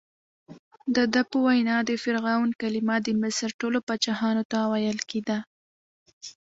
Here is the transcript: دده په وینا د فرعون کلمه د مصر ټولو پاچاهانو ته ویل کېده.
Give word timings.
دده 0.95 1.21
په 1.29 1.37
وینا 1.45 1.77
د 1.89 1.91
فرعون 2.03 2.49
کلمه 2.61 2.95
د 3.03 3.07
مصر 3.21 3.49
ټولو 3.59 3.79
پاچاهانو 3.87 4.43
ته 4.51 4.57
ویل 4.71 4.99
کېده. 5.09 5.37